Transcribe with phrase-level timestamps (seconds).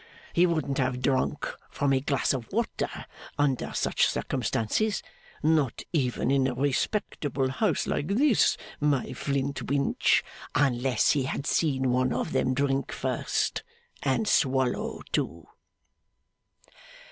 [0.33, 2.89] He wouldn't have drunk from a glass of water
[3.37, 5.03] under such circumstances
[5.43, 10.23] not even in a respectable house like this, my Flintwinch
[10.55, 13.61] unless he had seen one of them drink first,
[14.01, 15.45] and swallow too!